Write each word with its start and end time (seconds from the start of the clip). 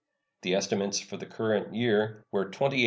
The 0.41 0.55
estimates 0.55 0.99
for 0.99 1.17
the 1.17 1.27
current 1.27 1.75
year 1.75 2.25
were 2.31 2.49
$28,205,671. 2.49 2.79